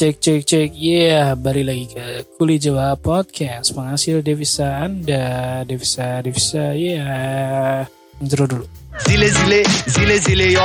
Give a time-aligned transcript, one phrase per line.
[0.00, 3.76] Cek cek cek, yeah, balik lagi ke Kuli Jawa Podcast.
[3.76, 5.60] Penghasil devisa Anda.
[5.68, 7.84] Devisa, devisa, yeah.
[8.16, 8.64] Intro dulu.
[9.04, 9.60] Zile zile,
[9.92, 10.56] zile zile.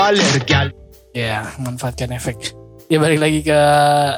[1.11, 2.55] Ya, manfaatkan efek.
[2.87, 3.59] Ya balik lagi ke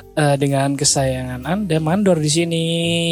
[0.05, 1.81] eh, dengan kesayangan Anda.
[1.81, 2.65] Mandor di sini.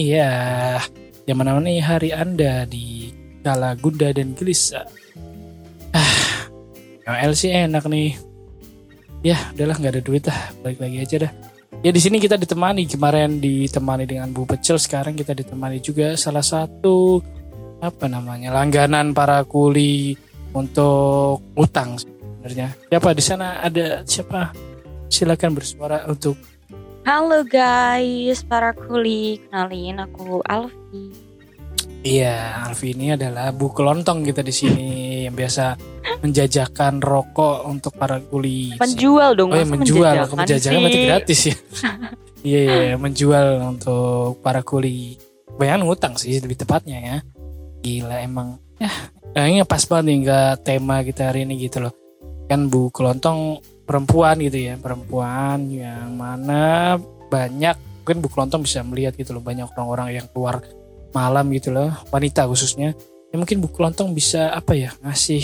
[0.06, 0.78] Ya,
[1.26, 3.10] yang menemani hari Anda di
[3.42, 4.86] kala gunda dan gelisah.
[5.90, 6.14] Ah,
[7.10, 8.14] ML sih enak nih.
[9.26, 10.54] Ya, udahlah nggak ada duit lah.
[10.62, 11.45] Balik lagi aja dah
[11.86, 16.42] Ya di sini kita ditemani kemarin ditemani dengan Bu Pecel sekarang kita ditemani juga salah
[16.42, 17.22] satu
[17.78, 20.18] apa namanya langganan para kuli
[20.50, 22.74] untuk utang sebenarnya.
[22.90, 24.50] Siapa di sana ada siapa?
[25.14, 26.34] Silakan bersuara untuk
[27.06, 31.14] Halo guys, para kuli, kenalin aku Alfi.
[32.02, 34.90] Iya, Alfi ini adalah Bu Kelontong kita di sini
[35.36, 35.76] biasa
[36.24, 38.74] menjajakan rokok untuk para kuli.
[38.80, 41.58] Penjual dong, Oh ya menjual, menjajakan menjajakan berarti gratis ya.
[42.46, 45.18] Iya iya iya, menjual untuk para kuli.
[45.58, 47.18] Bayangin ngutang sih lebih tepatnya ya.
[47.82, 48.62] Gila emang.
[48.78, 48.94] Ya,
[49.34, 51.94] kayaknya pas banget nih ke tema kita hari ini gitu loh.
[52.46, 57.02] Kan Bu Kelontong perempuan gitu ya, perempuan yang mana
[57.34, 57.74] banyak
[58.06, 60.62] mungkin Bu Kelontong bisa melihat gitu loh banyak orang-orang yang keluar
[61.18, 62.94] malam gitu loh, wanita khususnya.
[63.36, 65.44] Ya mungkin Bu Kelontong bisa apa ya ngasih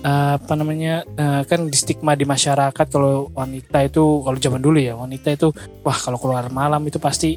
[0.00, 4.80] eh, apa namanya eh, kan di stigma di masyarakat kalau wanita itu kalau zaman dulu
[4.80, 5.52] ya wanita itu
[5.84, 7.36] wah kalau keluar malam itu pasti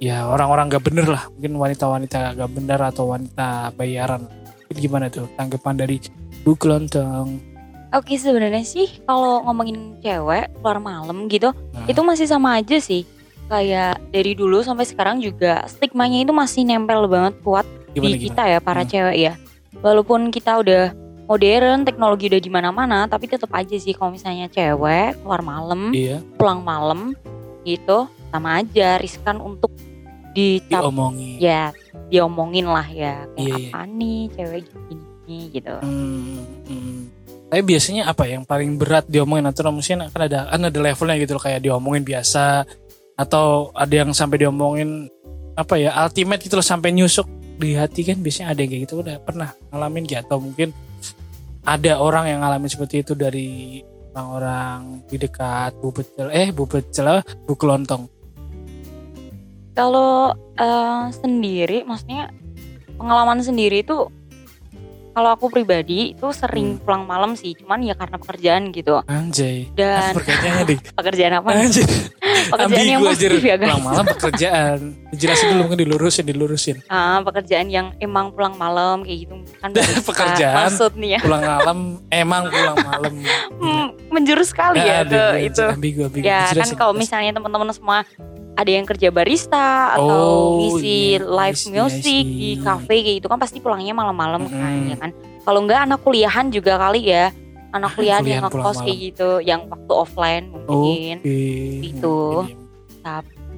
[0.00, 1.28] ya orang-orang gak bener lah.
[1.36, 4.24] Mungkin wanita-wanita gak bener atau wanita bayaran.
[4.72, 6.00] Itu gimana tuh tanggapan dari
[6.40, 7.58] Bu Kelontong
[7.92, 13.04] Oke sebenarnya sih kalau ngomongin cewek keluar malam gitu, Nah, itu masih sama aja sih.
[13.52, 17.67] Kayak dari dulu sampai sekarang juga stigmanya itu masih nempel banget kuat
[17.98, 18.90] gimana di gimana kita ya para Hmm.
[18.90, 19.32] cewek ya.
[19.78, 20.82] Walaupun kita udah
[21.24, 26.22] modern, teknologi udah di mana-mana, tapi tetap aja sih kalau misalnya cewek keluar malam, iya
[26.34, 27.12] pulang malam
[27.62, 29.68] gitu sama aja riskan untuk
[30.32, 31.72] dicap diomongin ya
[32.08, 33.68] diomongin lah ya kayak Iya, iya.
[33.72, 36.98] apa nih cewek gini gitu Hmm, hmm.
[37.48, 41.32] Tapi biasanya apa yang paling berat diomongin atau mungkin kan ada kan ada levelnya gitu
[41.36, 42.68] loh kayak diomongin biasa
[43.16, 45.08] atau ada yang sampai diomongin
[45.56, 47.24] apa ya ultimate gitu loh sampai nyusuk
[47.58, 48.94] di hati kan biasanya ada yang kayak gitu.
[49.02, 50.70] Udah pernah ngalamin gak atau mungkin
[51.66, 53.82] ada orang yang ngalamin seperti itu dari
[54.16, 58.08] orang-orang di dekat Bu Pecel eh Bu Pecel Bu Kelontong
[59.78, 62.34] kalau eh, sendiri maksudnya
[62.98, 64.10] pengalaman sendiri itu
[65.18, 66.80] kalau aku pribadi itu sering Hmm.
[66.80, 69.02] pulang malam sih cuman ya karena pekerjaan gitu.
[69.04, 69.66] Anjay.
[69.74, 71.48] Dan perkataannya deh pekerjaan apa?
[71.50, 71.82] Anjay.
[72.48, 74.78] Pekerjaan yang ambigu positif ya guys pulang malam pekerjaan.
[75.10, 76.76] Jelasin dulu mungkin dilurusin dilurusin.
[76.86, 79.34] Ah pekerjaan yang emang pulang malam kayak gitu.
[79.58, 79.74] Kan.
[80.14, 80.54] Pekerjaan.
[80.64, 81.20] maksud nih ya.
[81.20, 81.78] pulang malam
[82.08, 83.12] emang pulang malam.
[83.58, 85.64] Hmm, menjurus sekali ya ke itu.
[85.66, 86.22] ambigu ambigu.
[86.22, 88.06] Ya kan kalau misalnya teman-teman semua
[88.58, 91.22] ada yang kerja barista atau Oh, ngisi iya.
[91.22, 94.90] live I see, I music di cafe kayak gitu kan pasti pulangnya malam-malam kan Mm-mm.
[94.90, 95.10] ya kan.
[95.40, 97.30] Kalau enggak anak kuliahan juga kali ya.
[97.70, 99.06] Anak kuliahan yang Kuliahan pulang ngekos kayak malam.
[99.06, 101.38] gitu yang waktu offline mungkin Oke.
[101.84, 102.16] Itu.
[102.42, 102.58] Mungkin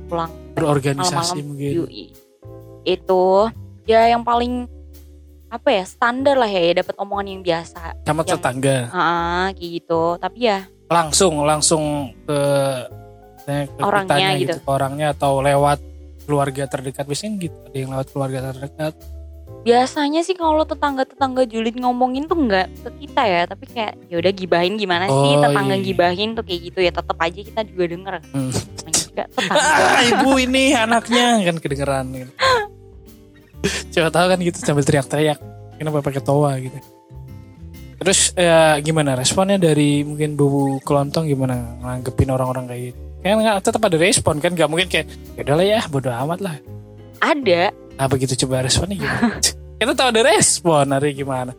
[0.04, 0.52] pulang ya.
[0.52, 2.04] berorganisasi malam-malam mungkin yui.
[2.82, 3.24] Itu
[3.84, 4.68] ya yang paling
[5.48, 7.80] apa ya standar lah ya, ya dapat omongan yang biasa.
[8.00, 10.02] sama yang- tetangga Ah, kayak gitu.
[10.16, 11.82] Tapi ya langsung langsung
[12.20, 12.38] ke
[13.78, 14.56] Orangnya gitu.
[14.56, 15.78] ke orangnya atau lewat
[16.22, 18.94] keluarga terdekat biasanya gitu ada yang lewat keluarga terdekat
[19.60, 24.32] biasanya sih kalau tetangga-tetangga julid ngomongin tuh nggak ke kita ya tapi kayak ya udah
[24.32, 25.84] gibahin gimana sih Oh, tetangga iya.
[25.84, 28.48] gibahin tuh kayak gitu ya tetap aja kita juga denger Hmm.
[28.48, 32.32] namanya juga tetangga ah ibu ini anaknya kan kedengeran gitu.
[33.92, 35.38] coba tahu kan gitu sambil teriak-teriak
[35.76, 36.78] kenapa pakai toa gitu
[37.98, 40.46] terus eh, gimana responnya dari mungkin bu
[40.80, 45.06] kelontong gimana nganggepin orang-orang kayak gitu kan nggak tetap ada respon kan nggak mungkin kayak
[45.36, 46.56] ya udahlah ya bodo amat lah.
[47.20, 47.72] Ada.
[48.00, 49.36] Apa gitu coba responnya gimana?
[49.80, 51.52] Kita tahu ada respon hari gimana?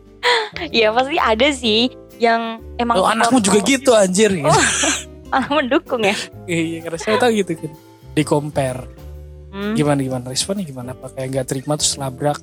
[0.70, 1.90] Ya pasti ada sih
[2.22, 4.30] yang emang oh, anakmu juga gitu anjir.
[4.42, 4.50] Gitu.
[5.32, 6.12] malah mendukung ya?
[6.44, 7.72] Iya karena saya tahu gitu kan.
[8.12, 8.84] Di compare.
[9.48, 10.28] Hmm, gimana gimana?
[10.28, 10.92] Responnya gimana?
[10.92, 12.36] Apa kayak nggak terima terus labrak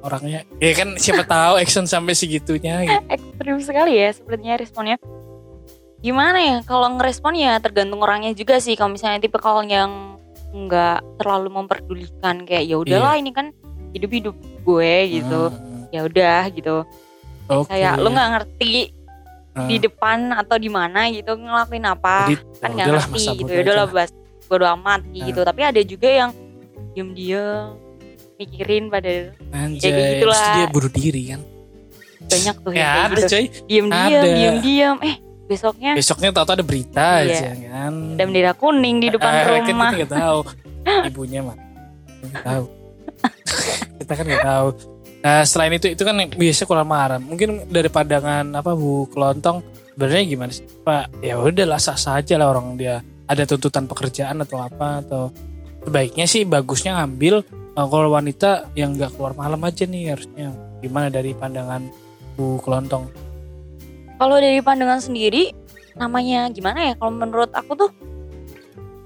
[0.00, 0.48] orangnya?
[0.64, 3.04] Ya kan siapa tahu action sampai segitunya gitu.
[3.20, 4.96] ekstrim sekali ya sepertinya responnya
[6.00, 8.74] gimana ya kalau ngerespon ya tergantung orangnya juga sih.
[8.74, 10.16] Kalau misalnya tipe kalau yang
[10.50, 13.52] nggak terlalu memperdulikan kayak ya udahlah ini kan
[13.92, 15.42] hidup hidup gue gitu.
[15.48, 16.76] Hmm, ya udah gitu.
[17.46, 17.66] Oke.
[17.68, 18.94] kayak lu nggak ngerti
[19.50, 19.66] Hmm.
[19.66, 22.30] di depan atau di mana gitu ngelakuin apa?
[22.30, 23.50] Jadi, kan ya nggak ngerti masa gitu.
[23.50, 24.10] ya udahlah bahas
[24.46, 25.26] bodo amat Nah.
[25.26, 25.40] gitu.
[25.42, 26.30] Tapi ada juga yang
[26.94, 27.74] diem diem
[28.38, 30.46] mikirin pada anjay Ya, kayak gitulah.
[30.54, 31.40] dia bunuh diri kan?
[32.20, 33.26] Banyak tuh ya yang kayak ada gitu.
[33.28, 33.44] coy.
[33.66, 35.16] Diem diem diem diem eh
[35.50, 37.34] besoknya Besoknya tahu ada berita Iya.
[37.34, 37.94] aja kan.
[38.14, 39.90] ada bendera kuning di depan Kan rumah.
[39.90, 40.38] kita nggak tahu
[41.10, 41.56] ibunya mah.
[42.22, 42.64] Nggak tahu.
[44.00, 44.68] kita kan nggak tahu.
[45.20, 47.18] Nah selain itu itu kan biasa keluar marah.
[47.18, 49.60] Mungkin dari pandangan apa Bu Kelontong
[49.92, 51.20] sebenarnya gimana sih Pak?
[51.20, 55.28] Ya udahlah sah sah aja lah orang dia ada tuntutan pekerjaan atau apa atau
[55.80, 60.48] sebaiknya sih bagusnya ngambil eh, kalau wanita yang nggak keluar malam aja nih harusnya
[60.80, 61.84] gimana dari pandangan
[62.32, 63.19] Bu Kelontong?
[64.20, 65.56] Kalau dari pandangan sendiri,
[65.96, 66.94] namanya gimana ya?
[66.94, 67.90] Kalau menurut aku tuh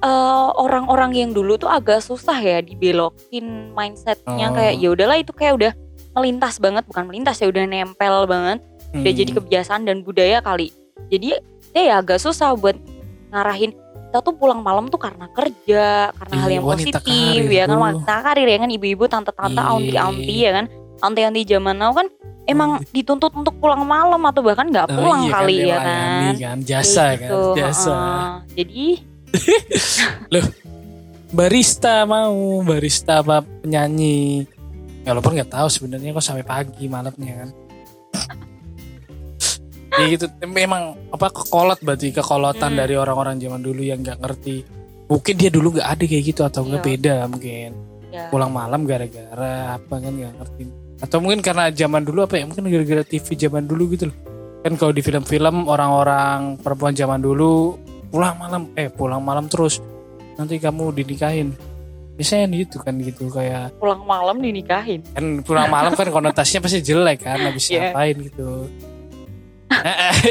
[0.01, 0.11] eh,
[0.55, 4.53] orang-orang yang dulu tuh agak susah ya dibelokin mindsetnya Oh.
[4.53, 5.73] kayak ya udahlah itu kayak udah
[6.13, 8.59] melintas banget bukan melintas ya udah nempel banget
[8.93, 9.17] udah Hmm.
[9.17, 10.71] jadi kebiasaan dan budaya kali
[11.09, 11.41] jadi
[11.73, 12.77] ya agak susah buat
[13.31, 17.65] ngarahin kita tuh pulang malam tuh karena kerja karena hal Iya, yang positif karir ya
[17.65, 17.85] kan dulu.
[17.89, 19.71] wanita karir ya kan ibu-ibu tante-tante Iya.
[19.73, 20.65] aunty-aunty ya kan
[21.05, 22.09] aunty-aunty zaman now kan
[22.45, 25.79] emang dituntut untuk pulang malam atau bahkan nggak Oh, pulang iya kan, kali dia ya
[25.79, 26.33] kan.
[26.35, 27.95] kan jasa kan gitu, jasa.
[27.95, 28.29] Heeh.
[28.55, 28.87] jadi
[31.31, 34.47] barista mau barista apa penyanyi?
[35.03, 37.51] Ya walaupun nggak tahu sebenarnya kok sampai pagi malamnya kan.
[39.95, 42.81] Ya gitu memang apa kekolot berarti kekolotan Hmm.
[42.83, 44.67] dari orang-orang zaman dulu yang nggak ngerti.
[45.07, 46.89] Mungkin dia dulu nggak ada kayak gitu atau nggak Iya.
[46.91, 47.71] beda mungkin.
[48.11, 50.63] Ya pulang malam gara-gara apa kan nggak ngerti
[51.05, 52.49] atau mungkin karena zaman dulu apa ya?
[52.49, 54.17] Mungkin gara-gara TV zaman dulu gitu loh.
[54.65, 57.77] Kan kalau di film-film orang-orang perempuan zaman dulu
[58.09, 58.73] pulang malam.
[58.73, 59.85] Eh pulang malam terus.
[60.41, 61.53] Nanti kamu dinikahin.
[62.17, 63.29] Biasanya gitu kan gitu.
[63.29, 65.05] Kayak pulang malam dinikahin.
[65.13, 67.93] Kan pulang malam kan konotasinya pasti jelek kan habis Iya.
[67.93, 68.51] ngapain gitu.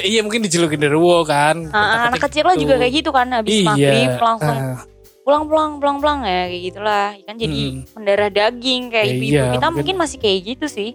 [0.02, 1.70] Iya mungkin dijelukin deruwo kan.
[1.70, 2.66] Ah, anak kecil lah gitu.
[2.66, 3.68] juga kayak gitu kan habis iya.
[3.70, 4.80] maghrib langsung ah,
[5.24, 7.08] pulang pulang pulang pulang ya kayak gitulah.
[7.20, 7.82] Kan jadi Hmm.
[7.94, 10.90] mendarah daging kayak Ya, ibu-ibu iya, kita mungkin- mungkin masih kayak gitu sih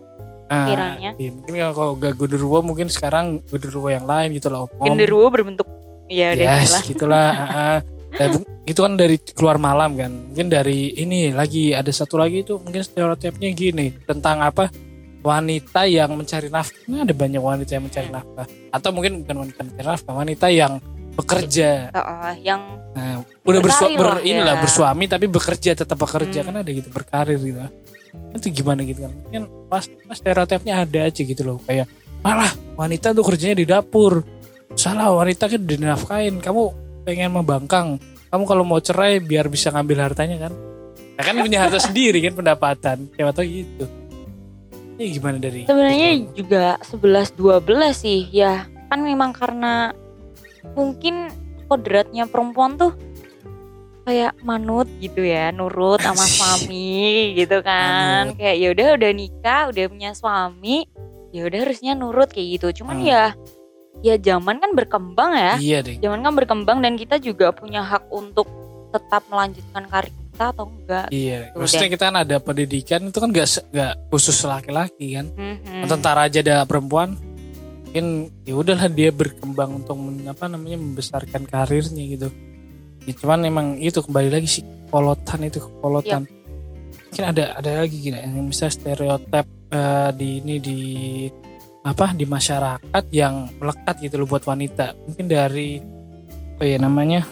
[0.46, 1.10] ah, kiranya.
[1.16, 4.84] iya, mungkin kalau gak genderuwo mungkin sekarang genderuwo yang lain gitu loh om.
[4.84, 5.68] Genderuwo berbentuk
[6.06, 7.28] ya udah yes gitulah.
[7.42, 7.78] ah, ah.
[8.08, 10.08] Dan bu- itu kan dari keluar malam kan.
[10.08, 14.72] Mungkin dari ini lagi ada satu lagi itu mungkin stereotipnya gini tentang apa?
[15.18, 16.78] Wanita yang mencari nafkah.
[16.86, 18.46] Nah, ada banyak wanita yang mencari nafkah.
[18.70, 20.80] Atau mungkin bukan wanita mencari nafkah wanita yang
[21.18, 21.90] bekerja.
[21.90, 22.60] Heeh, yang
[22.94, 24.62] nah, udah bersua, Berkarir ber, lah, inilah ya.
[24.62, 26.46] bersuami tapi bekerja tetap bekerja.
[26.46, 26.48] Hmm.
[26.54, 27.58] kan ada gitu berkarir gitu.
[28.38, 29.12] Itu gimana gitu kan?
[29.26, 31.58] Mungkin pas, pas stereotipnya ada aja gitu loh.
[31.66, 31.90] Kayak
[32.22, 34.22] malah wanita tuh kerjanya di dapur.
[34.78, 36.38] Salah wanita kan dinafkain.
[36.38, 36.62] Kamu
[37.02, 37.98] pengen membangkang.
[38.30, 40.52] Kamu kalau mau cerai biar bisa ngambil hartanya kan?
[41.18, 43.10] Nah, kan punya harta sendiri kan pendapatan.
[43.18, 43.84] Siapa tahu gitu.
[44.98, 47.64] Ini gimana dari sebenarnya juga 11 12
[47.94, 48.30] sih.
[48.30, 49.94] Ya kan memang karena
[50.72, 51.28] mungkin
[51.66, 52.96] kodratnya perempuan tuh
[54.02, 56.96] kayak manut gitu ya nurut sama suami
[57.34, 58.32] gitu kan.
[58.34, 60.88] Kayak ya udah udah nikah udah punya suami
[61.28, 62.82] ya udah harusnya nurut kayak gitu.
[62.82, 63.06] Cuman Hmm.
[63.06, 63.22] ya
[63.98, 65.54] ya zaman kan berkembang ya.
[65.58, 68.48] Iya deh zaman kan berkembang dan kita juga punya hak untuk
[68.88, 71.06] tetap melanjutkan karir kita atau enggak.
[71.10, 71.60] Iya Udah.
[71.60, 75.28] maksudnya kita kan ada pendidikan itu kan gak, se- gak khusus laki-laki kan.
[75.28, 75.84] Mhm.
[75.84, 77.12] tentara aja ada perempuan
[77.88, 82.28] mungkin ya udahlah dia berkembang untuk men- apa namanya membesarkan karirnya gitu.
[83.08, 86.28] Ya, cuman emang itu kembali lagi sih kolotan itu kolotan
[87.08, 90.78] mungkin ada ada lagi gini yang misalnya stereotip eh, di ini di
[91.80, 94.92] apa di masyarakat yang melekat gitu loh buat wanita.
[95.08, 95.80] Mungkin dari
[96.58, 97.24] apa ya namanya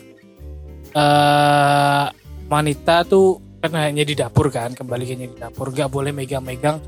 [0.97, 2.07] eh
[2.49, 6.79] wanita tuh kan hanya di dapur kan kembali hanya di dapur gak boleh megang-megang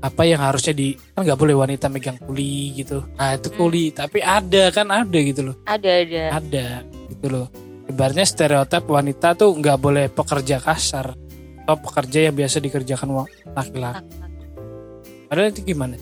[0.00, 3.04] apa yang harusnya di kan nggak boleh wanita megang kuli gitu.
[3.20, 3.56] Nah itu Hmm.
[3.60, 5.56] kuli tapi ada kan ada gitu loh.
[5.68, 6.22] Ada ada.
[6.40, 6.66] Ada
[7.12, 7.46] gitu loh.
[7.90, 11.12] Ibaratnya stereotip wanita tuh nggak boleh pekerja kasar
[11.62, 14.08] atau pekerja yang biasa dikerjakan laki-laki.
[15.28, 15.94] Padahal itu gimana?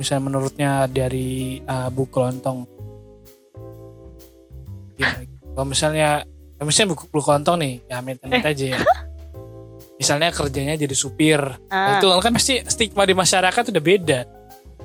[0.00, 2.58] Misalnya menurutnya dari uh, Bu Kelontong.
[4.96, 5.24] Gimana?
[5.52, 6.08] kalau misalnya
[6.56, 8.78] kalau misalnya Bu, Bu Kelontong nih ya amit-amit aja ya
[10.02, 14.20] misalnya kerjanya jadi supir Ah, Nah, itu kan pasti stigma di masyarakat udah beda.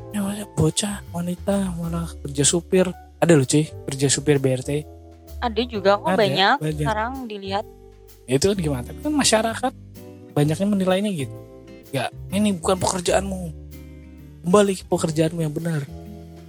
[0.08, 2.86] Ya bocah wanita malah kerja supir.
[3.18, 4.86] Ada loh cuy kerja supir BRT.
[5.38, 6.82] ada juga kok Ada, banyak banyak.
[6.82, 7.66] sekarang dilihat
[8.26, 8.84] Ya, itu kan gimana?
[8.84, 9.74] Tapi kan masyarakat
[10.32, 11.36] banyaknya menilainya gitu.
[11.90, 13.42] Ya ini bukan pekerjaanmu.
[14.44, 15.82] Kembali ke pekerjaanmu yang benar.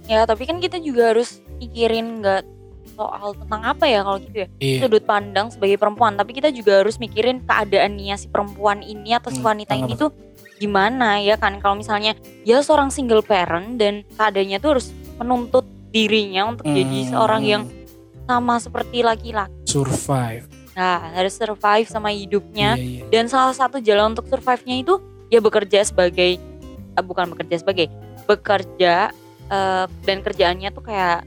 [0.05, 2.41] ya tapi kan kita juga harus mikirin nggak
[2.91, 4.47] soal tentang apa ya kalau gitu ya?
[4.57, 4.77] Iya.
[4.83, 6.13] sudut pandang sebagai perempuan.
[6.13, 9.93] Tapi kita juga harus mikirin keadaannya si perempuan ini atau si Hmm, wanita tentang ini
[9.95, 10.11] tuh
[10.55, 11.57] gimana ya kan?
[11.57, 17.09] Kalau misalnya dia seorang single parent dan keadaannya tuh harus menuntut dirinya untuk jadi Hmm,
[17.09, 17.63] seorang yang
[18.23, 19.53] sama seperti laki-laki.
[19.65, 20.45] Survive.
[20.69, 22.73] nah harus survive sama hidupnya.
[22.73, 23.03] Iya, iya.
[23.09, 24.95] dan salah satu jalan untuk survive-nya itu
[25.27, 26.39] ya bekerja sebagai
[26.89, 27.91] eh, bukan bekerja sebagai
[28.23, 29.11] bekerja
[29.47, 31.25] eh, dan kerjaannya tuh kayak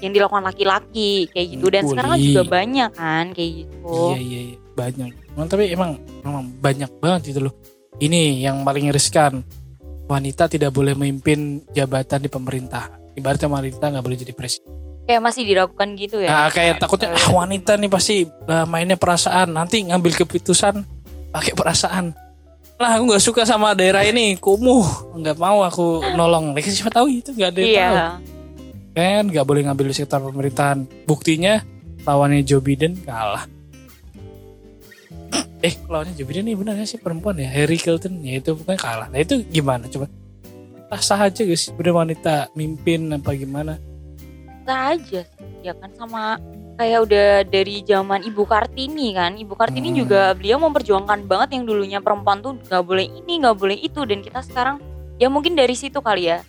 [0.00, 1.92] yang dilakukan laki-laki kayak gitu dan Bully.
[1.92, 5.10] sekarang kan juga banyak kan kayak gitu Iya iya iya banyak.
[5.36, 5.90] Emang, tapi emang
[6.24, 7.54] emang banyak banget gitu loh.
[8.00, 9.44] Ini yang paling riskan.
[10.10, 12.90] Wanita tidak boleh memimpin jabatan di pemerintah.
[13.14, 14.66] Ibaratnya wanita nggak boleh jadi presiden.
[15.00, 19.50] kayak masih diragukan gitu ya Nah, kayak takutnya ah, wanita nih pasti uh, mainnya perasaan.
[19.50, 20.86] Nanti ngambil keputusan
[21.34, 22.14] pakai perasaan.
[22.78, 25.14] Lah aku nggak suka sama daerah ini, kumuh.
[25.18, 26.54] Nggak mau aku nolong.
[26.62, 28.39] Siapa tahu itu nggak ada yang tahu.
[28.90, 30.84] Kan nggak boleh ngambil di sektor pemerintahan.
[31.06, 31.62] Buktinya
[32.02, 33.46] lawannya Joe Biden kalah.
[35.60, 37.46] Eh, lawannya Joe Biden ini benar sih perempuan ya?
[37.46, 39.12] Harry Clinton ya itu bukan kalah.
[39.12, 40.08] Nah itu gimana coba?
[40.88, 43.76] Ah, sah aja guys, bener wanita mimpin apa gimana?
[44.64, 46.40] Sah aja sih, ya kan sama
[46.74, 50.00] kayak udah dari zaman Ibu Kartini kan Ibu Kartini Hmm.
[50.00, 54.24] juga beliau memperjuangkan banget yang dulunya perempuan tuh nggak boleh ini nggak boleh itu dan
[54.24, 54.80] kita sekarang
[55.14, 56.40] ya mungkin dari situ kali ya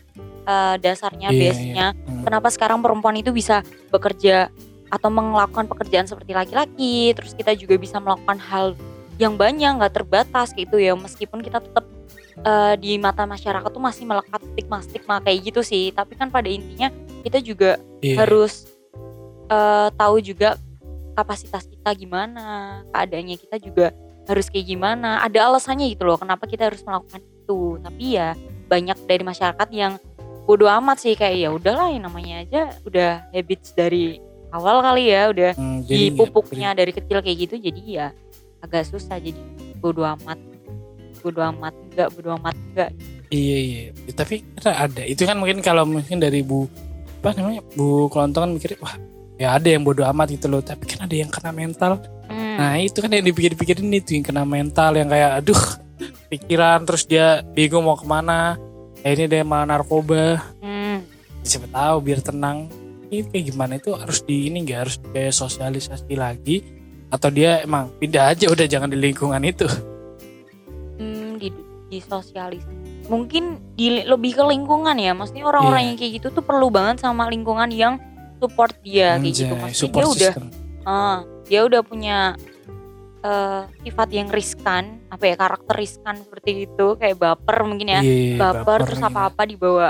[0.42, 2.11] eh, dasarnya Iya, base-nya Hmm.
[2.22, 4.50] Kenapa sekarang perempuan itu bisa bekerja
[4.92, 8.76] atau melakukan pekerjaan seperti laki-laki terus kita juga bisa melakukan hal
[9.22, 10.98] yang banyak nggak terbatas gitu ya.
[10.98, 11.86] Meskipun kita tetap
[12.42, 15.94] eh, di mata masyarakat tuh masih melekat stigma-stigma kayak gitu sih.
[15.94, 16.90] Tapi kan pada intinya
[17.22, 18.26] kita juga Iya.
[18.26, 18.66] harus
[19.46, 20.58] eh, tahu juga
[21.14, 23.94] kapasitas kita gimana keadaannya kita juga
[24.26, 25.22] harus kayak gimana.
[25.22, 27.78] Ada alasannya gitu loh kenapa kita harus melakukan itu.
[27.78, 28.34] Tapi ya
[28.66, 30.00] banyak dari masyarakat yang
[30.52, 34.20] bodoh amat sih kayak ya udahlah yang namanya aja udah habits dari
[34.52, 38.08] awal kali ya udah Hmm, di nggak- pupuknya dari kecil kayak gitu jadi ya
[38.60, 39.40] agak susah jadi
[39.80, 40.36] bodoh amat
[41.18, 42.92] bodoh amat enggak bodoh amat enggak
[43.32, 43.82] Iya iya.
[43.96, 45.08] Ya, Tapi kita ada.
[45.08, 46.68] Itu kan mungkin kalau mungkin dari Bu
[47.24, 48.92] apa namanya Bu Kelontong kan mikir wah
[49.40, 50.60] ya ada yang bodoh amat gitu loh.
[50.60, 51.96] Tapi kan ada yang kena mental.
[52.28, 55.64] Hmm, Nah itu kan yang dipikir-pikirin itu yang kena mental yang kayak aduh
[56.28, 58.60] pikiran terus dia bingung mau ke mana.
[59.02, 60.42] Akhirnya dia malah narkoba.
[60.60, 60.98] hmm.
[61.42, 62.70] Siapa tahu biar tenang.
[63.08, 66.64] Ini kayak gimana itu harus di ini nggak harus kayak sosialisasi lagi
[67.08, 69.68] atau dia emang pindah aja udah jangan di lingkungan itu.
[70.96, 71.50] Hmm, di,
[71.90, 72.64] di sosialis
[73.08, 75.88] mungkin di lebih ke lingkungan ya maksudnya orang-orang Iya.
[75.90, 78.00] yang kayak gitu tuh perlu banget sama lingkungan yang
[78.38, 80.46] support dia kayak gitu Anjay, maksudnya support dia udah system.
[80.86, 82.18] ah, dia udah punya
[83.22, 88.02] eh, sifat yang riskan apa ya karakter riskan seperti itu kayak baper mungkin ya.
[88.02, 89.10] Iya, baper, terus gitu.
[89.10, 89.90] apa-apa dibawa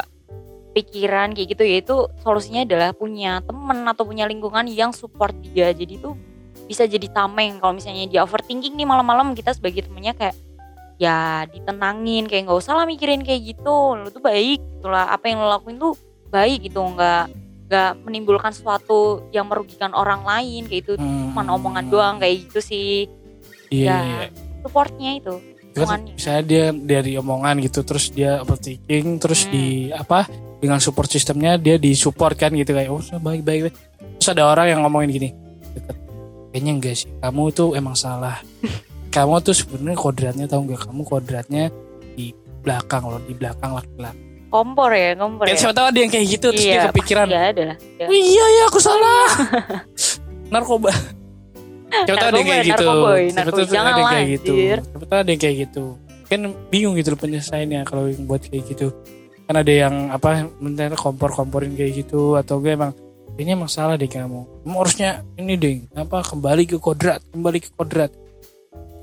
[0.71, 5.71] pikiran kayak gitu ya itu solusinya adalah punya temen atau punya lingkungan yang support dia.
[5.75, 6.15] Jadi tuh
[6.67, 7.59] bisa jadi tameng.
[7.59, 10.35] Kalau misalnya dia overthinking nih malam-malam kita sebagai temennya kayak
[11.01, 14.00] ya ditenangin kayak nggak usah lah mikirin kayak gitu.
[14.00, 16.00] Lo tuh baik itulah apa yang lo lakuin tuh
[16.31, 16.79] baik gitu.
[16.79, 17.27] Nggak
[17.71, 21.31] nggak menimbulkan sesuatu yang merugikan orang lain kayak itu Hmm.
[21.31, 23.07] cuma omongan doang kayak gitu sih
[23.71, 24.19] Iya, Ya, iya.
[24.61, 25.33] supportnya itu
[25.71, 26.13] Lingkungannya.
[26.13, 29.51] misalnya dia dari omongan gitu terus dia overthinking terus Hmm.
[29.51, 30.27] di apa
[30.59, 33.75] dengan support sistemnya dia disupport kan gitu kayak oh baik baik baik.
[34.13, 35.29] terus ada orang yang ngomongin gini
[35.73, 35.95] deket
[36.51, 38.43] kayaknya enggak sih kamu tuh emang salah
[39.15, 41.63] kamu tuh sebenarnya kodratnya tahu nggak kamu kodratnya
[42.11, 46.11] di belakang loh di belakang laki-laki kompor ya kompor kan ya siapa tahu ada yang
[46.11, 48.05] kayak gitu terus dia Iya, kepikiran pasti ada Ya.
[48.05, 49.25] "Oh iya ya aku salah
[50.53, 50.91] narkoba
[51.91, 52.88] siapa tahu ada yang kayak gitu.
[52.88, 53.62] siapa narkoboy.
[53.62, 54.53] ada yang lah, kayak gitu.
[54.55, 55.83] siapa tahu ada yang kayak gitu.
[56.31, 56.39] Kan
[56.71, 58.88] bingung gitu penyelesaiannya kalau yang buat kayak gitu.
[59.45, 62.39] Kan ada yang apa menteri kompor-komporin kayak gitu.
[62.39, 62.95] Atau gue emang
[63.36, 64.63] ini emang salah deh kamu.
[64.63, 68.12] Kamu harusnya ini deh apa kembali ke kodrat kembali ke kodrat.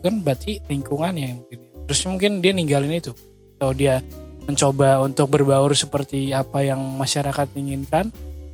[0.01, 1.59] Kan berarti lingkungan yang mungkin.
[1.89, 3.13] Terus mungkin dia ninggalin itu.
[3.59, 4.01] Atau dia
[4.49, 8.09] mencoba untuk berbaur seperti apa yang masyarakat inginkan.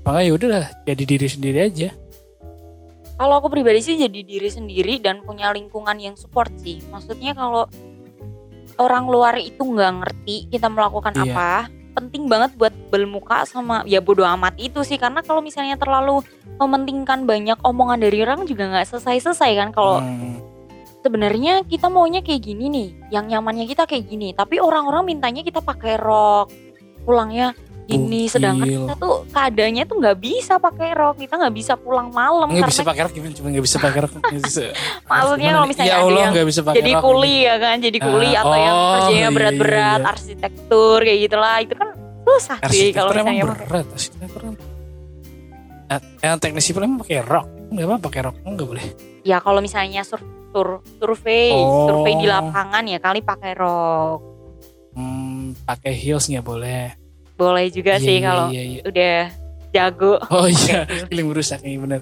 [0.04, 1.88] Maka ya udahlah jadi diri sendiri aja
[3.24, 6.84] Kalau aku pribadi sih jadi diri sendiri dan punya lingkungan yang support sih.
[6.92, 7.64] Maksudnya kalau
[8.76, 11.32] orang luar itu nggak ngerti kita melakukan Iya.
[11.32, 11.52] apa,
[11.96, 15.00] penting banget buat bermuka sama ya bodo amat itu sih.
[15.00, 16.20] Karena kalau misalnya terlalu
[16.60, 19.68] mementingkan banyak omongan dari orang juga nggak selesai-selesai kan.
[19.72, 20.44] Kalau Hmm,
[21.00, 24.36] sebenarnya kita maunya kayak gini nih, yang nyamannya kita kayak gini.
[24.36, 26.52] Tapi orang-orang mintanya kita pakai rok,
[27.08, 28.26] pulangnya gini.
[28.26, 32.68] Sedangkan kita tuh keadaannya tuh nggak bisa pakai rok, kita nggak bisa pulang malam nggak
[32.68, 34.12] bisa pakai rok gimana cuma nggak bisa pakai rok.
[35.10, 37.98] Maksudnya kalau misalnya ya ada Allah yang bisa pakai jadi rok kuli ya kan, jadi
[38.00, 40.08] kuli Ah, atau yang oh, kerjanya iya, berat-berat, iya.
[40.08, 41.56] arsitektur kayak gitulah.
[41.60, 41.88] Itu kan
[42.24, 44.54] susah sih arsitektur kalau emang misalnya berat arsitektur kan
[45.84, 48.84] Eh, yang teknik sipil emang pakai rok nggak apa pakai rok nggak boleh
[49.20, 50.16] ya kalau misalnya sur,
[50.48, 51.84] sur- survei, Oh.
[51.84, 54.18] survei di lapangan ya kali pakai rok.
[54.96, 56.96] hmm, pakai heels nggak boleh
[57.34, 58.80] Boleh juga Iya, sih iya, kalau iya, iya.
[58.86, 59.16] udah
[59.70, 60.14] jago.
[60.30, 61.04] oh iya Kayak gitu.
[61.10, 62.00] feeling merusak nih bener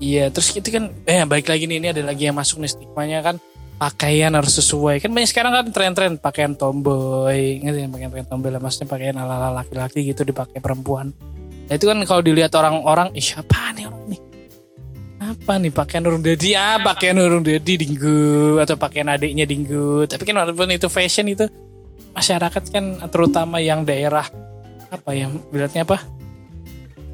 [0.00, 3.20] iya terus itu kan eh baik lagi nih ini ada lagi yang masuk nih stigmanya
[3.20, 3.36] kan
[3.76, 8.48] pakaian harus sesuai kan banyak sekarang kan tren-tren pakaian tomboy ngerti ya pakaian pakaian tomboy
[8.48, 11.12] lah maksudnya pakaian ala ala laki-laki gitu dipakai perempuan
[11.62, 14.20] Nah, itu kan kalau dilihat orang-orang, ih siapa nih orang nih?
[15.22, 16.52] Apa nih pakaian urung dedi?
[16.52, 20.04] Ah, pakaian urung dedi dinggu atau pakaian adiknya dinggu.
[20.04, 21.46] Tapi kan walaupun itu fashion itu
[22.12, 24.26] masyarakat kan terutama yang daerah
[24.92, 25.98] apa ya bilangnya apa?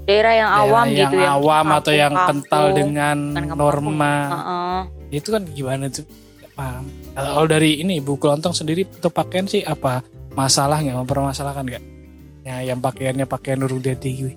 [0.08, 2.42] daerah yang Daerah awam yang gitu yang awam atau yang kampung-kampung.
[2.48, 3.92] kental dengan kampung-kampung.
[3.92, 4.14] norma.
[4.32, 4.78] Heeh.
[5.20, 6.08] Itu kan gimana tuh?
[6.40, 6.84] Gak paham.
[7.12, 10.00] Kalau dari ini Bu Kelontong sendiri untuk pakaian sih apa
[10.32, 11.84] masalah nggak mempermasalahkan nggak?
[12.48, 14.34] Ya yang pakaiannya pakaian urung dedi gue.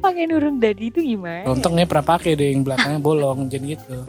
[0.00, 4.04] pakai nurun dadi itu gimana Kelontongnya pernah pakai deh yang belakangnya bolong jadi gitu.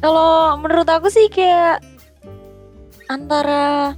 [0.00, 1.80] Kalau menurut aku sih kayak
[3.08, 3.96] antara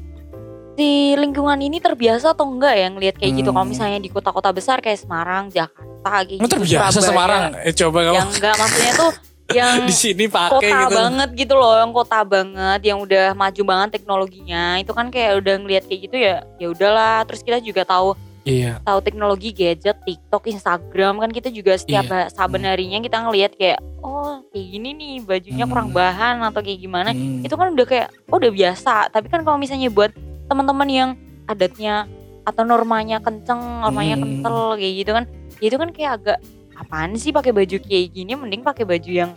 [0.77, 3.49] si lingkungan ini terbiasa atau enggak ya ngelihat kayak gitu.
[3.49, 3.57] Hmm.
[3.57, 6.39] Kalau misalnya di kota-kota besar kayak Semarang, Jakarta gitu.
[6.39, 7.09] Emang terbiasa Surabaya.
[7.09, 7.43] Semarang?
[7.65, 9.13] Eh coba kamu Yang enggak maksudnya tuh
[9.47, 10.95] yang di sini pakai kota gitu.
[10.95, 14.65] banget gitu loh, yang kota banget, yang udah maju banget teknologinya.
[14.77, 16.37] Itu kan kayak udah ngelihat kayak gitu ya.
[16.57, 17.25] Ya udahlah.
[17.25, 18.79] Terus kita juga tahu Iya.
[18.79, 22.31] tahu teknologi gadget, TikTok, Instagram kan kita juga setiap Iya.
[22.31, 25.73] saben harinya kita ngelihat kayak oh kayak gini nih bajunya Hmm.
[25.75, 27.43] kurang bahan atau kayak gimana Hmm.
[27.43, 30.15] itu kan udah kayak oh udah biasa tapi kan kalau misalnya buat
[30.47, 31.11] teman-teman yang
[31.45, 32.07] adatnya
[32.43, 34.23] atau normanya kenceng normanya Hmm.
[34.41, 35.25] kental kayak gitu kan
[35.57, 36.39] ya itu kan kayak agak
[36.75, 39.31] apaan sih pakai baju kayak gini mending pakai baju yang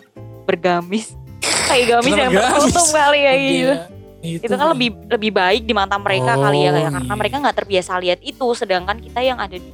[0.43, 1.13] bergamis
[1.69, 3.73] kayak gamis yang tertutup kali ya gitu
[4.19, 7.15] Iya, itu kan lebih lebih baik di mata mereka kali ya Oh, kayak karena iya.
[7.15, 9.71] mereka nggak terbiasa lihat itu sedangkan kita yang ada di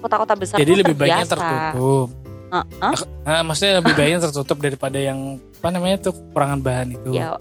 [0.00, 1.76] kota-kota besar Jadi lebih baiknya terbiasa.
[1.76, 2.08] tertutup.
[2.48, 2.94] Heeh.
[3.20, 7.08] Nah, maksudnya lebih baiknya tertutup daripada yang apa namanya tuh kekurangan bahan itu.
[7.12, 7.36] ya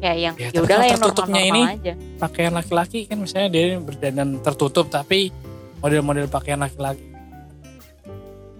[0.00, 1.92] ya yang Ya, ya udahlah yang tertutupnya normal-normal aja.
[2.20, 5.32] Pakaian laki-laki kan misalnya dia berdandan tertutup tapi
[5.80, 7.16] model-model pakaian laki-laki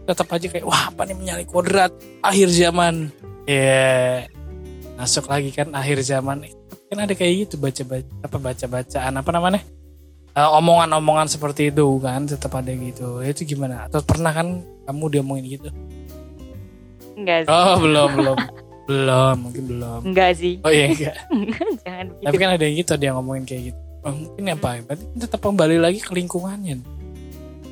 [0.07, 1.91] tetap aja kayak wah apa nih menyalahi kodrat?
[2.23, 3.11] Akhir zaman.
[3.45, 4.25] Ya
[4.95, 6.47] masuk lagi kan akhir zaman.
[6.87, 9.61] Kan ada kayak gitu baca baca apa baca bacaan apa namanya?
[10.37, 13.19] Eh, omongan-omongan seperti itu kan tetap ada gitu.
[13.25, 13.91] Ya, itu gimana?
[13.91, 15.69] Atau pernah kan kamu diomongin gitu?
[17.19, 17.51] Enggak sih.
[17.51, 18.39] Oh belum belum
[18.87, 20.01] belum mungkin belum.
[20.07, 20.63] Enggak sih.
[20.63, 21.17] Oh iya enggak.
[21.85, 22.27] Jangan begitu.
[22.27, 23.79] Tapi kan ada yang gitu yang ngomongin kayak gitu.
[24.07, 24.81] Oh, mungkin apa ya?
[24.87, 26.77] Berarti tetap kembali lagi ke lingkungannya.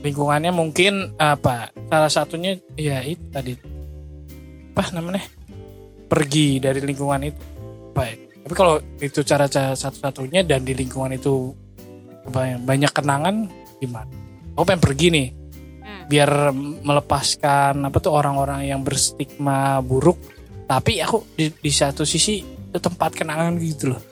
[0.03, 1.71] Lingkungannya mungkin apa?
[1.87, 3.55] Salah satunya ya itu tadi.
[4.75, 5.23] Apa namanya?
[6.11, 7.43] Pergi dari lingkungan itu.
[7.95, 8.15] Apa ya?
[8.45, 11.57] tapi kalau itu cara cara satu-satunya dan di lingkungan itu
[12.29, 13.49] ya, banyak kenangan
[13.81, 14.13] gimana?
[14.53, 15.29] Aku pengen pergi nih.
[15.85, 16.09] Hmm.
[16.09, 16.49] biar
[16.81, 20.17] melepaskan apa tuh orang-orang yang berstigma buruk
[20.75, 24.03] tapi aku di, di satu sisi itu tempat kenangan gitu loh.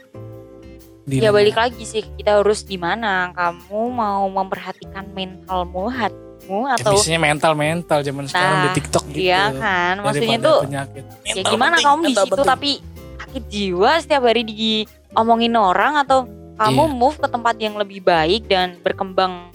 [1.03, 3.35] Di ya balik lagi sih kita harus gimana?
[3.35, 9.05] Kamu mau memperhatikan mentalmu hatimu Ya, atau biasanya mental mental zaman sekarang Nah, di TikTok
[9.11, 9.94] gitu iya kan?
[10.03, 11.03] Maksudnya penyakit.
[11.22, 12.22] ya gimana penting, kamu di situ?
[12.31, 12.46] penting.
[12.46, 12.70] tapi
[13.18, 16.94] sakit jiwa setiap hari diomongin orang atau kamu Iya.
[16.94, 19.51] move ke tempat yang lebih baik dan berkembang?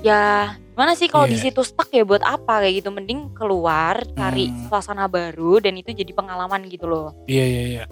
[0.00, 1.50] Ya gimana sih kalau di Iya.
[1.50, 2.06] situ stuck ya?
[2.06, 2.62] Buat apa?
[2.62, 2.94] Kayak gitu.
[2.94, 4.70] Mending keluar cari Hmm.
[4.70, 7.18] suasana baru dan itu jadi pengalaman gitu loh.
[7.26, 7.84] Iya iya iya.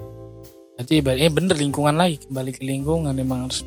[0.78, 2.22] Berarti balik- eh bener lingkungan lagi.
[2.22, 3.66] Kembali ke lingkungan emang harus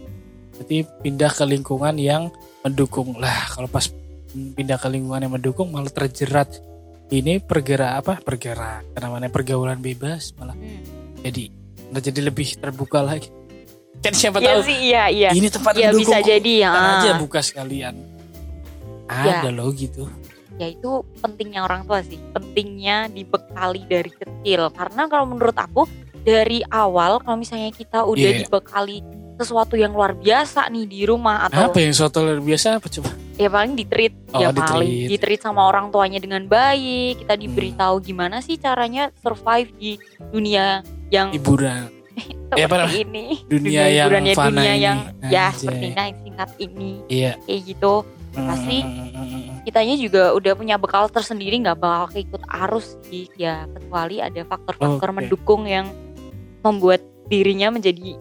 [0.55, 2.31] berarti pindah ke lingkungan yang
[2.63, 3.19] mendukung.
[3.19, 3.91] Lah kalau pas
[4.31, 6.47] pindah ke lingkungan yang mendukung malah terjerat.
[7.11, 8.13] Ini pergerak apa?
[8.23, 8.95] Pergerak.
[8.95, 10.79] Namanya pergaulan bebas malah Hmm.
[11.19, 11.51] jadi
[11.91, 13.27] malah jadi lebih terbuka lagi.
[13.99, 15.29] Kan siapa Iya tahu sih iya iya.
[15.35, 16.07] ini tempat ya mendukung.
[16.07, 17.99] bisa jadi ya aja buka sekalian
[19.09, 19.41] Ya.
[19.41, 20.05] ada loh gitu.
[20.55, 22.19] Ya itu pentingnya orang tua sih.
[22.29, 24.69] Pentingnya dibekali dari kecil.
[24.69, 25.87] Karena kalau menurut aku
[26.19, 28.39] dari awal kalau misalnya kita udah Iya.
[28.43, 28.99] dibekali
[29.35, 32.75] sesuatu yang luar biasa nih di rumah atau apa yang suatu luar biasa?
[32.75, 33.09] Apa coba?
[33.33, 34.11] Ya paling ditreat.
[34.29, 35.39] Oh, ya paling di-treat.
[35.39, 37.23] sama orang tuanya dengan baik.
[37.23, 37.41] Kita Hmm.
[37.41, 39.95] diberitahu gimana sih caranya survive di
[40.27, 41.87] dunia yang hiburan.
[42.51, 43.47] Ya, apa ini.
[43.47, 44.83] Dunia yang hiburannya fana dunia ini.
[44.83, 45.55] yang ya Anjay.
[45.55, 46.91] seperti night singkat ini.
[47.07, 47.31] Iya.
[47.39, 47.93] Kayak gitu
[48.47, 53.67] Pasti Hmm, kitanya juga udah punya bekal tersendiri nggak bakal keikut arus sih ya.
[53.67, 55.17] Kecuali ada faktor-faktor Oke.
[55.19, 55.91] mendukung yang
[56.63, 58.15] membuat dirinya menjadi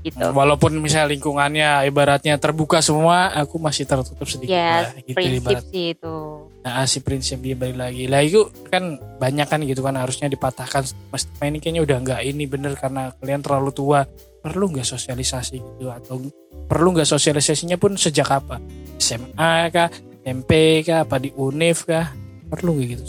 [0.00, 0.24] gitu.
[0.32, 5.64] Walaupun misalnya lingkungannya ibaratnya terbuka semua aku masih tertutup sedikit Yes, lah, gitu prinsip ibarat.
[5.68, 6.16] sih itu.
[6.64, 8.04] Nah, si prinsip dia balik lagi.
[8.08, 10.88] Lah itu kan banyak kan gitu kan harusnya dipatahkan.
[11.12, 14.00] Mas ini kayaknya udah nggak ini bener karena kalian terlalu tua
[14.40, 15.88] perlu nggak sosialisasi gitu?
[15.92, 16.28] Atau
[16.66, 18.60] perlu nggak sosialisasinya pun sejak apa?
[19.00, 19.88] SMA kah?
[20.24, 21.04] SMP kah?
[21.04, 22.12] Apa di UNIF kah?
[22.50, 23.04] Perlu nggak gitu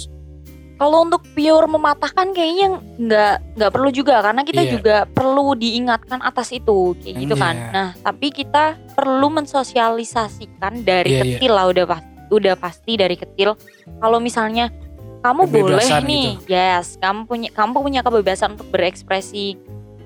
[0.81, 4.17] kalau untuk pure mematahkan kayaknya nggak nggak perlu juga.
[4.25, 4.71] Karena kita Iya.
[4.73, 6.97] juga perlu diingatkan atas itu.
[6.97, 7.53] Kayak gitu kan.
[7.53, 7.69] Iya.
[7.69, 11.37] nah tapi kita perlu mensosialisasikan dari Iya, iya.
[11.37, 11.69] kecil lah.
[11.69, 13.53] Udah pasti udah pasti dari kecil.
[14.01, 14.73] Kalau misalnya
[15.21, 16.29] kamu boleh Kebebasan nih.
[16.49, 19.53] yes kamu punya kamu punya kebebasan untuk berekspresi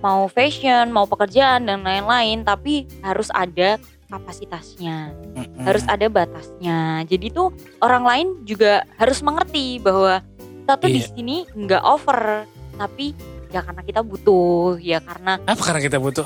[0.06, 5.66] mau fashion mau pekerjaan dan lain-lain tapi harus ada kapasitasnya Mm-mm.
[5.66, 7.50] harus ada batasnya jadi tuh
[7.82, 10.22] orang lain juga harus mengerti bahwa
[10.62, 11.10] kita tuh di Iya.
[11.10, 12.46] sini nggak over
[12.78, 13.18] tapi
[13.50, 16.26] ya karena kita butuh ya karena apa karena kita butuh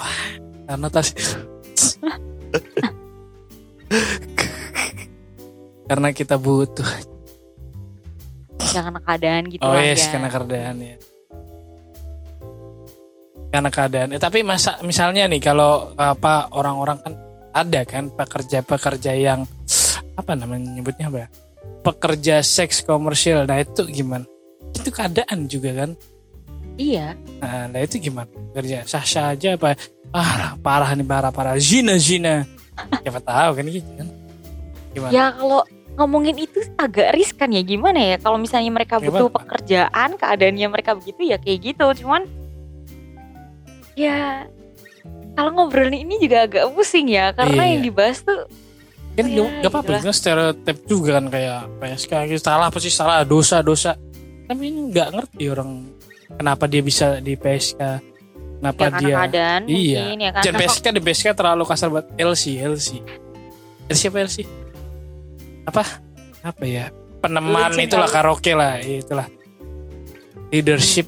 [0.68, 1.16] karena tas
[5.88, 6.90] karena kita butuh
[8.76, 10.10] ya karena keadaan gitu oh lah yes ya.
[10.14, 10.96] karena keadaan ya
[13.50, 17.14] karena keadaan eh, tapi masa misalnya nih kalau apa orang-orang kan
[17.50, 19.44] ada kan pekerja-pekerja yang
[20.14, 21.28] apa namanya nyebutnya apa ya?
[21.82, 24.26] pekerja seks komersial nah itu gimana
[24.78, 25.92] itu keadaan juga kan
[26.78, 28.28] iya Nah, nah itu gimana?
[28.52, 29.76] Kerja sah-sah aja apa?
[30.12, 31.56] Ah, parah nih parah parah.
[31.56, 32.44] Zina zina.
[33.00, 34.08] Siapa tahu kan gitu kan?
[34.92, 35.12] Gimana?
[35.14, 35.62] ya kalau
[36.00, 41.30] ngomongin itu agak riskan ya gimana ya kalau misalnya mereka butuh pekerjaan keadaannya mereka begitu
[41.30, 42.26] ya kayak gitu cuman
[43.94, 44.46] ya
[45.34, 47.72] kalau ngobrolin ini juga agak pusing ya karena Iya.
[47.72, 48.44] yang dibahas tuh
[49.16, 53.24] kan ya, gak, apa-apa kan stereotip juga kan kayak PSK gitu salah apa sih salah
[53.24, 53.96] dosa dosa.
[54.48, 55.92] Tapi ini nggak ngerti orang
[56.34, 57.82] kenapa dia bisa di PSK.
[58.60, 60.00] Kenapa ya dia keadaan Iya.
[60.04, 62.88] mungkin ya kan Jangan Nah, PSK di PSK terlalu kasar buat LC LC.
[63.88, 64.38] LC apa LC?
[65.66, 65.84] Apa?
[66.42, 66.86] Apa ya?
[67.20, 68.16] Peneman Legend itulah kali.
[68.16, 69.28] karaoke lah, itulah.
[70.50, 71.08] Leadership.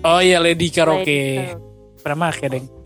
[0.00, 1.50] Oh iya Lady Karaoke.
[2.04, 2.66] Pernah make deng.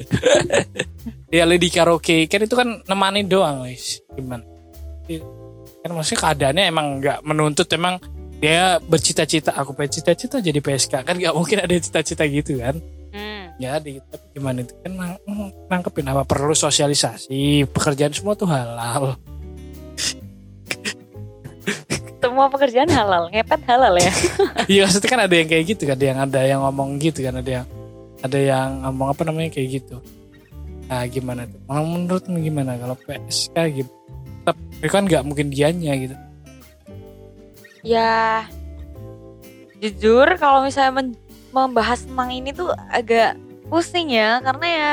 [1.29, 2.25] Ya lady karaoke.
[2.25, 4.41] Kan itu kan nemani doang guys gimana?
[5.85, 8.01] Kan maksudnya keadaannya emang nggak menuntut emang
[8.41, 9.53] dia bercita-cita.
[9.53, 12.81] Aku pengen cita-cita jadi PSK kan nggak mungkin ada cita-cita gitu kan?
[13.09, 13.57] Hmm.
[13.57, 14.73] ya di tapi gimana itu?
[14.81, 15.21] Kan nang-
[15.69, 16.25] nangkepin apa?
[16.25, 17.69] Perlu sosialisasi.
[17.69, 19.21] Pekerjaan semua tuh halal.
[22.19, 23.29] Semua pekerjaan halal.
[23.31, 24.13] Ngepet halal ya.
[24.73, 25.97] Iya maksudnya kan ada yang kayak gitu kan?
[25.97, 27.41] Ada yang ada yang ngomong gitu kan?
[27.41, 27.67] Ada yang
[28.23, 30.03] ada yang ngomong apa namanya kayak gitu.
[30.89, 31.61] Nah gimana tuh?
[31.69, 32.75] Kalau menurutmu gimana?
[32.81, 33.93] Kalau PSK gitu
[34.49, 36.17] tetap itu kan nggak mungkin dianya gitu.
[37.85, 38.49] Ya
[39.79, 41.13] jujur kalau misalnya
[41.53, 43.37] membahas tentang ini tuh agak
[43.69, 44.41] pusing ya.
[44.41, 44.93] Karena ya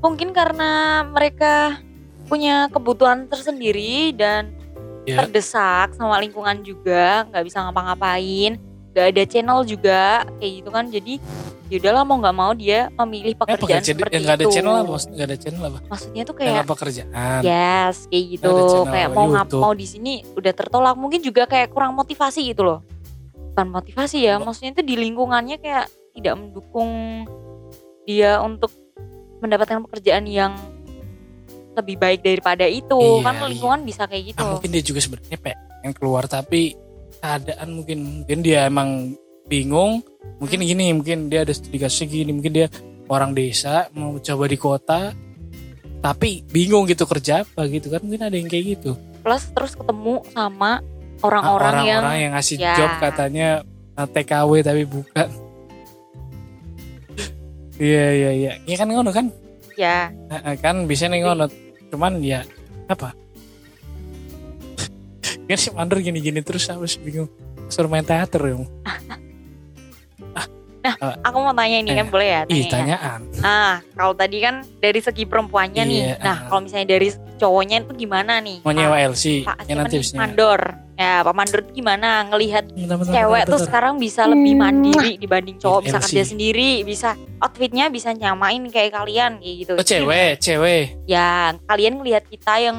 [0.00, 1.84] mungkin karena mereka
[2.24, 4.56] punya kebutuhan tersendiri dan
[5.04, 5.20] ya.
[5.20, 8.56] terdesak sama lingkungan juga nggak bisa ngapa-ngapain.
[8.96, 10.88] Nggak ada channel juga kayak gitu kan.
[10.88, 11.14] Jadi
[11.74, 14.54] yaudahlah mau nggak mau dia memilih eh, pekerjaan pekerja seperti yang nggak ada itu.
[14.54, 17.40] channel apa maksudnya nggak ada channel apa maksudnya tuh kayak kayak pekerjaan.
[17.42, 18.50] Yes kayak gitu.
[18.86, 20.94] Kayak mau ngap mau di sini udah tertolak.
[20.94, 22.78] Mungkin juga kayak kurang motivasi gitu loh.
[23.54, 26.90] Bukan motivasi ya maksudnya itu di lingkungannya kayak tidak mendukung
[28.06, 28.70] dia untuk
[29.42, 30.54] mendapatkan pekerjaan yang
[31.74, 32.94] lebih baik daripada itu.
[32.94, 33.46] Iya, kan iya.
[33.50, 34.42] lingkungan bisa kayak gitu.
[34.46, 36.78] Ah, mungkin dia juga sebenarnya pengen keluar tapi
[37.18, 40.00] keadaan mungkin mungkin dia emang bingung.
[40.38, 40.68] Mungkin Hmm.
[40.68, 42.66] gini mungkin dia ada studi kasusnya gini mungkin dia
[43.06, 45.12] orang desa mau coba di kota
[46.00, 48.92] tapi bingung gitu kerja apa gitu kan mungkin ada yang kayak gitu.
[49.20, 52.74] Plus terus ketemu sama Ah, orang-orang yang orang-orang yang ngasih ya.
[52.76, 53.48] job katanya
[53.94, 55.28] ah, TKW tapi bukan.
[57.74, 58.52] Iya iya iya.
[58.62, 59.32] Iya kan ngono kan?
[59.74, 60.12] Ya.
[60.28, 61.48] Ah, ah, kan bisa nih ngono.
[61.88, 62.44] Cuman ya
[62.86, 63.10] apa?
[65.48, 67.26] Kan si mandor gini-gini terus harus bingung.
[67.66, 68.40] Suruh main teater
[70.86, 72.68] dong aku mau tanya ini kan Eh, boleh ya ih tanya ya?
[72.68, 76.00] tanyaan Nah, kalau tadi kan dari segi perempuannya nih.
[76.02, 76.38] Iya, Nah, ah.
[76.46, 78.58] kalau misalnya dari cowoknya itu gimana nih?
[78.60, 79.98] mau nyewa LC Pak ya siapa nanti nih?
[79.98, 80.60] habisnya Mandor.
[80.94, 83.66] Ya, Pak Mandor itu gimana ngelihat Bentar, bentar, cewek bentar, tuh bentar.
[83.66, 86.04] sekarang bisa lebih mandiri dibanding cowok, bisa LC.
[86.06, 89.72] kerja sendiri, bisa outfitnya bisa nyamain kayak kalian kayak gitu.
[89.72, 91.28] oh cewek cewek Ya,
[91.64, 92.76] kalian ngelihat kita yang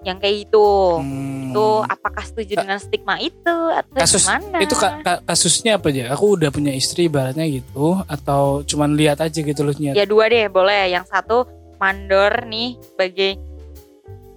[0.00, 0.68] yang kayak itu.
[0.94, 1.50] Hmm.
[1.50, 4.56] Tuh, apakah setuju dengan stigma itu atau Kasus- gimana?
[4.60, 9.18] itu ka- ka- kasusnya apa aja aku udah punya istri ibaratnya gitu atau cuman lihat
[9.18, 10.92] aja gitu loh Ya dua deh boleh.
[10.92, 13.30] Yang satu mandor nih sebagai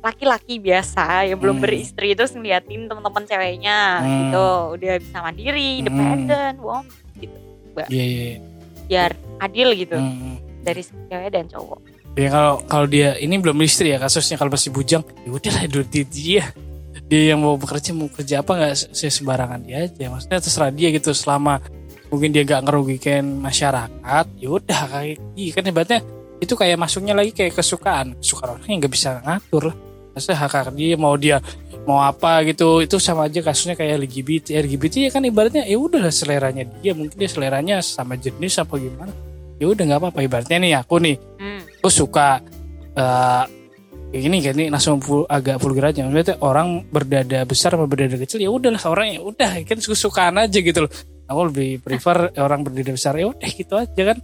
[0.01, 1.63] laki-laki biasa yang belum Hmm.
[1.63, 4.09] beristri terus ngeliatin teman-teman ceweknya Hmm.
[4.09, 5.79] gitu udah bisa mandiri, Hmm.
[5.79, 6.81] independen, wow,
[7.13, 7.29] iya
[7.85, 8.37] iya iya.
[8.83, 10.41] biar adil gitu Hmm.
[10.65, 12.00] dari cewek dan cowok.
[12.11, 16.03] Ya kalau kalau dia ini belum istri ya kasusnya kalau masih bujang ya udahlah dia
[16.03, 16.45] dia.
[17.07, 20.05] Yang mau bekerja mau kerja apa nggak se- sembarangan dia aja.
[20.07, 21.59] Maksudnya terserah dia gitu selama
[22.11, 25.99] mungkin dia nggak ngerugikan masyarakat ya udah kayak iya kan hebatnya.
[26.41, 28.15] Itu kayak masuknya lagi kayak kesukaan.
[28.19, 29.71] Kesukaan orang yang nggak bisa ngatur
[30.11, 31.39] maksudnya hak hak dia mau dia
[31.87, 36.11] mau apa gitu itu sama aja kasusnya kayak LGBT LGBT ya kan ibaratnya ya udah
[36.11, 36.91] seleranya dia.
[36.91, 39.15] Mungkin dia seleranya sama jenis apa gimana.
[39.59, 40.19] Ya udah nggak apa-apa.
[40.19, 41.60] Ibaratnya nih aku nih Hmm.
[41.81, 42.37] Aku suka
[42.93, 43.43] eh
[44.11, 46.05] kayak gini kan ini langsung vul- agak vulgar aja.
[46.05, 50.59] Maksudnya orang berdada besar sama berdada kecil ya udahlah orang ya udah kan sukaan aja
[50.61, 50.91] gitu loh.
[51.31, 54.17] Aku lebih prefer orang berdada besar ya udah gitu aja kan.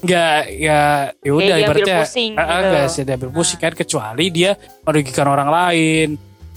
[0.00, 0.80] Nggak ya
[1.12, 2.68] ya udah Kayak diambil ibaratnya pusing ah, ah, gitu.
[2.68, 4.50] nggak sih diambil pusing kan kecuali dia
[4.84, 6.08] merugikan orang lain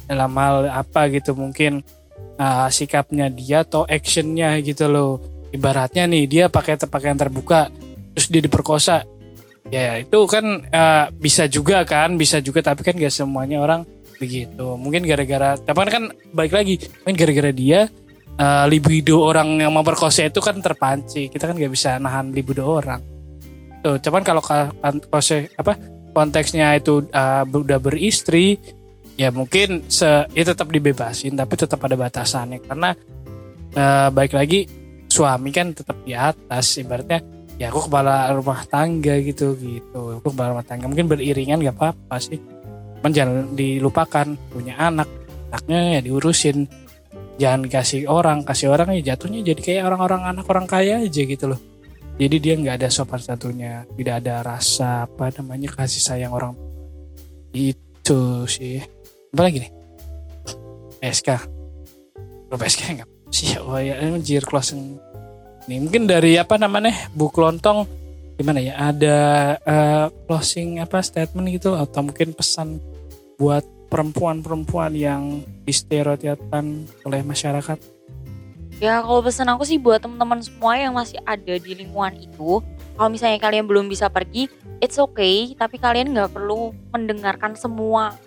[0.03, 1.81] dalam hal apa gitu mungkin
[2.35, 5.23] ah, sikapnya dia atau actionnya gitu loh.
[5.55, 7.71] Ibaratnya nih dia pakai pakaian terbuka
[8.11, 9.07] terus dia diperkosa
[9.71, 13.87] ya itu kan eh, bisa juga kan bisa juga tapi kan gak semuanya orang
[14.19, 14.75] begitu.
[14.79, 17.79] Mungkin gara-gara tapi kan balik lagi mungkin gara-gara dia
[18.35, 21.31] eh, libido orang yang memperkosa itu kan terpancing.
[21.31, 22.99] Kita kan gak bisa nahan libido orang.
[23.83, 25.75] Tuh cuman kalau ka- kan- kose- apa
[26.11, 28.59] konteksnya itu eh, udah beristri
[29.13, 32.59] ya mungkin se ya tetap dibebasin tapi tetap ada batasannya.
[32.63, 32.91] Karena
[33.73, 34.67] eh, baik lagi
[35.07, 37.21] suami kan tetap di atas ibaratnya
[37.63, 40.19] ya aku kepala rumah tangga gitu gitu.
[40.19, 40.91] Aku kepala rumah tangga.
[40.91, 42.35] Mungkin beriringan gak apa-apa sih.
[42.99, 45.07] Cuman jangan dilupakan punya anak.
[45.47, 46.67] Anaknya ya diurusin.
[47.39, 48.43] Jangan kasih orang.
[48.43, 51.59] Kasih orang ya jatuhnya jadi kayak orang-orang anak orang kaya aja gitu loh.
[52.19, 56.53] Jadi dia nggak ada sopan satunya tidak ada rasa apa namanya kasih sayang orang.
[57.55, 58.83] Itu sih.
[59.33, 59.71] Apa lagi nih?
[61.01, 61.29] PSK
[62.53, 63.57] Lo PSK nggak sih.
[63.57, 65.01] Oh ya anjir closing
[65.67, 67.87] nih mungkin dari apa namanya bu kelontong
[68.35, 69.17] gimana ya ada
[69.61, 72.81] eh, closing apa statement gitu atau mungkin pesan
[73.37, 77.77] buat perempuan-perempuan yang distereotipkan oleh masyarakat?
[78.81, 82.59] Ya kalau pesan aku sih buat teman-teman semua yang masih ada di lingkungan itu,
[82.97, 84.49] kalau misalnya kalian belum bisa pergi,
[84.81, 88.17] it's okay, tapi kalian nggak perlu mendengarkan semua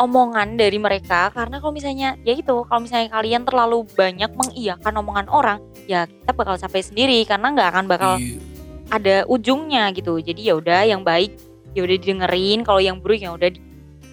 [0.00, 5.28] omongan dari mereka karena kalau misalnya ya itu kalau misalnya kalian terlalu banyak mengiyakan omongan
[5.28, 8.40] orang ya kita bakal capek sendiri karena nggak akan bakal Iya.
[8.90, 10.16] ada ujungnya gitu.
[10.18, 11.36] Jadi ya udah yang baik
[11.76, 13.52] ya udah didengerin kalau yang buruk ya udah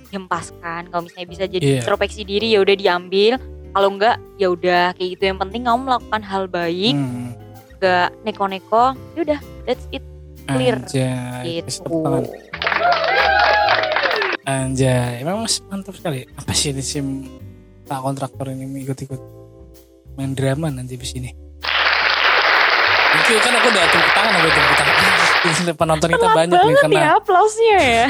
[0.05, 0.91] dihempaskan.
[0.91, 1.77] Kalau misalnya bisa jadi Iya.
[1.81, 3.39] introspeksi diri ya udah diambil.
[3.71, 5.23] Kalau enggak ya udah kayak gitu.
[5.25, 7.31] Yang penting kamu melakukan hal baik Hmm,
[7.77, 10.03] gak neko-neko ya udah that's it
[10.45, 10.77] clear.
[10.77, 12.01] Anjay gitu.
[14.47, 16.23] Anjay emang mas mantap sekali.
[16.39, 17.27] Apa sih ini sim
[17.83, 19.21] pak kontraktor ini ikut-ikut
[20.15, 21.29] main drama nanti di sini
[23.17, 24.95] Oke kan aku udah tepuk tangan aku tepuk tangan.
[25.75, 28.07] Penonton kita banyak nih karena ya aplausnya ya.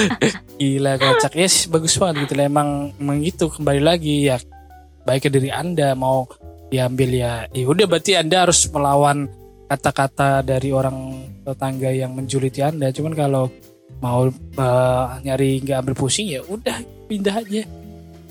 [0.60, 1.32] Gila kocak.
[1.36, 2.32] Yes bagus banget gitu.
[2.36, 3.48] Lah Emang, emang gitu.
[3.48, 4.36] Kembali lagi ya
[5.04, 6.24] Baiknya dari anda mau
[6.72, 7.32] diambil ya.
[7.52, 9.28] Ya udah berarti anda harus melawan
[9.68, 12.88] kata-kata dari orang tetangga yang menjuliti anda.
[12.88, 13.52] Cuman kalau
[14.02, 17.62] mau eh, nyari nggak ambil pusing ya udah pindah aja.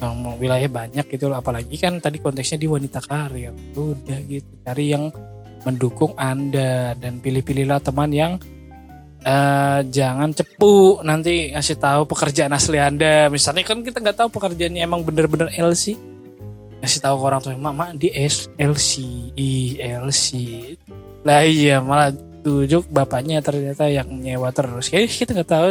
[0.04, 3.56] Mau wilayah banyak gitu loh apalagi kan tadi konteksnya di wanita karir.
[3.76, 5.08] Udah gitu cari yang
[5.64, 8.36] mendukung anda dan pilih-pilihlah teman yang
[9.24, 11.00] eh jangan cepu.
[11.08, 13.32] Nanti ngasih tahu pekerjaan asli anda.
[13.32, 16.14] Misalnya kan kita nggak tahu pekerjaannya emang bener-bener LC
[16.84, 18.92] ngasih tahu ke orang tua mama di S LC
[19.80, 20.28] LC
[21.24, 22.12] lah iya malah
[22.44, 24.92] tunjuk bapaknya ternyata yang nyewa terus.
[24.92, 25.66] Kayak kita nggak tahu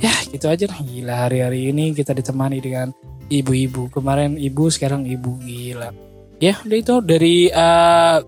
[0.00, 0.78] ya gitu aja lah.
[0.80, 2.94] Gila hari-hari ini kita ditemani dengan
[3.28, 3.90] ibu-ibu.
[3.90, 5.36] Kemarin ibu sekarang ibu.
[5.42, 5.90] Gila.
[6.38, 8.18] Ya udah itu dari eh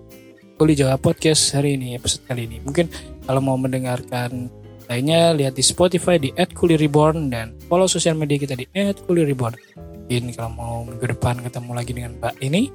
[0.59, 2.59] Kuli Jawa Podcast hari ini episode kali ini.
[2.59, 2.91] Mungkin
[3.23, 4.51] kalau mau mendengarkan
[4.91, 8.67] lainnya lihat di Spotify di @kulireborn dan follow sosial media kita di
[9.07, 9.55] @kulireborn.
[9.79, 12.67] Mungkin kalau mau minggu depan ketemu lagi dengan Mbak ini,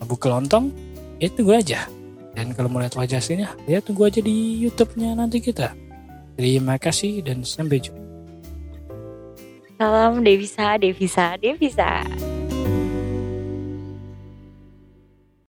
[0.00, 0.64] Mbak Kelontong,
[1.20, 1.90] ya tunggu aja.
[2.36, 5.72] Dan kalau mau lihat wajah aslinya, ya tunggu aja di YouTube-nya nanti kita.
[6.36, 8.06] Terima kasih dan sampai jumpa.
[9.76, 12.00] salam Devisa Devisa Devisa